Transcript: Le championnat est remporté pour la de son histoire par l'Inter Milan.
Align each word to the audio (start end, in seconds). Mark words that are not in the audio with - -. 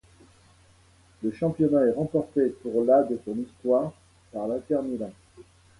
Le 1.21 1.31
championnat 1.31 1.85
est 1.85 1.91
remporté 1.93 2.49
pour 2.63 2.83
la 2.85 3.03
de 3.03 3.19
son 3.23 3.37
histoire 3.37 3.93
par 4.33 4.47
l'Inter 4.47 4.79
Milan. 4.83 5.11